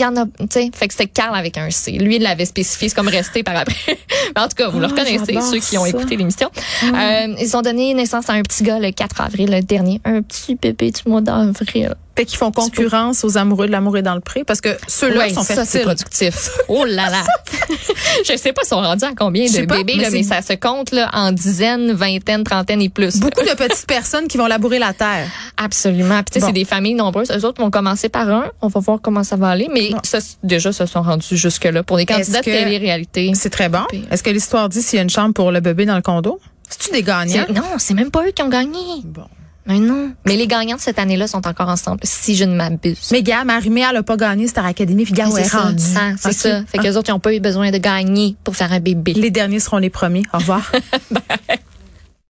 y 0.00 0.04
en 0.04 0.16
a, 0.16 0.24
tu 0.24 0.30
sais. 0.50 0.70
Fait 0.74 0.88
que 0.88 0.94
c'était 0.94 1.06
Carl 1.08 1.36
avec 1.36 1.58
un 1.58 1.70
C. 1.70 1.92
Lui, 1.92 2.16
il 2.16 2.22
l'avait 2.22 2.46
spécifié. 2.46 2.88
C'est 2.88 2.94
comme 2.94 3.08
resté 3.08 3.42
par 3.42 3.56
après. 3.56 3.98
Mais 4.36 4.40
en 4.42 4.48
tout 4.48 4.56
cas, 4.56 4.68
vous 4.68 4.78
le 4.78 4.86
Ah, 4.86 4.88
reconnaissez, 4.88 5.38
ceux 5.50 5.58
qui 5.58 5.76
ont 5.76 5.84
écouté 5.84 6.16
l'émission. 6.16 6.50
Euh, 6.84 7.34
ils 7.38 7.56
ont 7.56 7.62
donné 7.62 7.92
naissance 7.92 8.30
à 8.30 8.32
un 8.32 8.42
petit 8.42 8.62
gars 8.62 8.78
le 8.78 8.90
4 8.90 9.20
avril 9.20 9.50
le 9.50 9.60
dernier. 9.60 10.00
Un 10.06 10.22
petit 10.22 10.54
bébé 10.54 10.90
du 10.92 11.02
mois 11.10 11.20
d'avril. 11.20 11.94
Fait 12.16 12.24
qu'ils 12.24 12.38
font 12.38 12.52
concurrence 12.52 13.24
aux 13.24 13.36
amoureux 13.36 13.66
de 13.66 13.72
l'amour 13.72 13.96
et 13.96 14.02
dans 14.02 14.14
le 14.14 14.20
pré 14.20 14.44
parce 14.44 14.60
que 14.60 14.68
ceux-là 14.86 15.30
sont 15.30 15.42
ça, 15.42 15.64
c'est 15.64 15.80
productif. 15.80 16.50
Oh 16.68 16.84
là 16.84 17.10
là. 17.10 17.22
je 18.24 18.36
sais 18.36 18.52
pas 18.52 18.62
si 18.64 18.72
on 18.72 18.76
rendu 18.80 19.04
à 19.04 19.12
combien 19.16 19.46
de 19.46 19.64
pas, 19.66 19.78
bébés, 19.78 19.94
mais 19.96 20.10
là, 20.10 20.22
ça 20.22 20.42
se 20.42 20.52
compte 20.56 20.92
là, 20.92 21.10
en 21.12 21.32
dizaines, 21.32 21.92
vingtaines, 21.92 22.44
trentaines 22.44 22.80
et 22.82 22.88
plus. 22.88 23.18
Beaucoup 23.18 23.42
de 23.42 23.54
petites 23.54 23.86
personnes 23.86 24.28
qui 24.28 24.38
vont 24.38 24.46
labourer 24.46 24.78
la 24.78 24.92
terre. 24.92 25.26
Absolument. 25.56 26.22
Puis 26.22 26.26
tu 26.26 26.32
sais, 26.34 26.40
Bon. 26.40 26.46
c'est 26.46 26.52
des 26.52 26.64
familles 26.64 26.94
nombreuses. 26.94 27.30
Eux 27.32 27.44
autres 27.44 27.60
vont 27.60 27.70
commencer 27.70 28.08
par 28.08 28.28
un. 28.28 28.44
On 28.62 28.68
va 28.68 28.80
voir 28.80 29.00
comment 29.02 29.24
ça 29.24 29.36
va 29.36 29.48
aller. 29.48 29.68
Mais 29.72 29.90
Bon. 29.90 29.98
ça, 30.04 30.18
déjà, 30.42 30.72
se 30.72 30.86
sont 30.86 31.02
rendus 31.02 31.36
jusque-là. 31.36 31.82
Pour 31.82 31.96
des 31.96 32.06
candidats 32.06 32.40
de 32.40 32.44
télé-réalité. 32.44 33.32
C'est 33.34 33.50
très 33.50 33.68
bon? 33.68 33.84
Est-ce 34.10 34.22
que 34.22 34.30
l'histoire 34.30 34.68
dit 34.68 34.82
s'il 34.82 34.96
y 34.96 35.00
a 35.00 35.02
une 35.02 35.10
chambre 35.10 35.34
pour 35.34 35.50
le 35.50 35.60
bébé 35.60 35.84
dans 35.84 35.96
le 35.96 36.02
condo? 36.02 36.38
C'est-tu 36.68 36.92
des 36.92 37.02
gagnants? 37.02 37.46
Non, 37.54 37.62
c'est 37.78 37.94
même 37.94 38.10
pas 38.10 38.24
eux 38.26 38.30
qui 38.32 38.42
ont 38.42 38.48
gagné. 38.48 38.78
Bon. 39.04 39.24
Mais 39.66 39.78
non. 39.78 40.12
Mais 40.26 40.36
les 40.36 40.46
gagnants 40.46 40.76
de 40.76 40.80
cette 40.80 40.98
année-là 40.98 41.26
sont 41.26 41.46
encore 41.46 41.68
ensemble, 41.68 42.00
si 42.02 42.36
je 42.36 42.44
ne 42.44 42.54
m'abuse. 42.54 43.08
Mais 43.12 43.22
gars, 43.22 43.44
Marie-Mé, 43.44 43.84
elle 43.88 43.96
a 43.96 44.02
pas 44.02 44.16
gagné 44.16 44.46
Star 44.46 44.66
Academy, 44.66 45.04
puis 45.04 45.14
gars, 45.14 45.26
c'est 45.30 45.40
elle 45.40 45.46
est 45.46 45.48
ça. 45.48 45.58
rendue. 45.62 45.84
Ah, 45.96 46.10
c'est 46.18 46.32
ça. 46.32 46.62
Fait 46.66 46.78
que 46.78 46.82
les 46.82 46.96
autres, 46.96 47.08
ils 47.08 47.12
n'ont 47.12 47.20
pas 47.20 47.34
eu 47.34 47.40
besoin 47.40 47.70
de 47.70 47.78
gagner 47.78 48.36
pour 48.44 48.56
faire 48.56 48.72
un 48.72 48.80
bébé. 48.80 49.14
Les 49.14 49.30
derniers 49.30 49.60
seront 49.60 49.78
les 49.78 49.90
premiers. 49.90 50.24
Au 50.34 50.38
revoir. 50.38 50.70